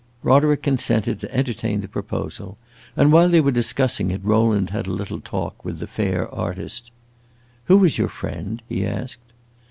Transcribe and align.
Roderick 0.23 0.63
consented 0.63 1.19
to 1.19 1.31
entertain 1.31 1.81
the 1.81 1.87
proposal, 1.87 2.57
and 2.97 3.11
while 3.11 3.29
they 3.29 3.39
were 3.39 3.51
discussing 3.51 4.09
it, 4.09 4.21
Rowland 4.25 4.71
had 4.71 4.87
a 4.87 4.91
little 4.91 5.21
talk 5.21 5.63
with 5.63 5.77
the 5.77 5.85
fair 5.85 6.27
artist. 6.33 6.89
"Who 7.65 7.83
is 7.85 7.99
your 7.99 8.09
friend?" 8.09 8.63
he 8.67 8.83
asked. 8.83 9.31